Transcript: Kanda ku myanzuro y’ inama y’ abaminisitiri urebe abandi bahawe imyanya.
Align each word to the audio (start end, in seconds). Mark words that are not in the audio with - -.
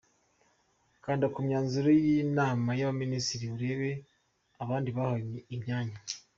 Kanda 1.03 1.25
ku 1.33 1.39
myanzuro 1.47 1.89
y’ 2.03 2.05
inama 2.23 2.69
y’ 2.79 2.83
abaminisitiri 2.85 3.45
urebe 3.55 3.89
abandi 4.63 4.89
bahawe 4.97 5.19
imyanya. 5.55 5.97